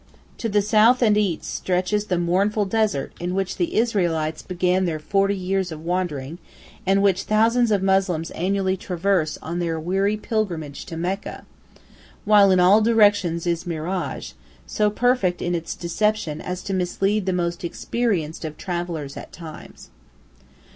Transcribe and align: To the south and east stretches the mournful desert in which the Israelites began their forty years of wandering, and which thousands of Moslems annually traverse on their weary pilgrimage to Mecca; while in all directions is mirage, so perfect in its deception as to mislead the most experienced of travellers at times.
To 0.39 0.49
the 0.49 0.63
south 0.63 1.03
and 1.03 1.15
east 1.15 1.43
stretches 1.45 2.05
the 2.05 2.17
mournful 2.17 2.65
desert 2.65 3.13
in 3.19 3.35
which 3.35 3.57
the 3.57 3.75
Israelites 3.75 4.41
began 4.41 4.85
their 4.85 4.97
forty 4.97 5.35
years 5.35 5.71
of 5.71 5.85
wandering, 5.85 6.39
and 6.87 7.03
which 7.03 7.21
thousands 7.21 7.69
of 7.71 7.83
Moslems 7.83 8.31
annually 8.31 8.75
traverse 8.75 9.37
on 9.43 9.59
their 9.59 9.79
weary 9.79 10.17
pilgrimage 10.17 10.87
to 10.87 10.97
Mecca; 10.97 11.45
while 12.25 12.49
in 12.49 12.59
all 12.59 12.81
directions 12.81 13.45
is 13.45 13.67
mirage, 13.67 14.31
so 14.65 14.89
perfect 14.89 15.39
in 15.39 15.53
its 15.53 15.75
deception 15.75 16.41
as 16.41 16.63
to 16.63 16.73
mislead 16.73 17.27
the 17.27 17.31
most 17.31 17.63
experienced 17.63 18.43
of 18.43 18.57
travellers 18.57 19.15
at 19.15 19.31
times. 19.31 19.91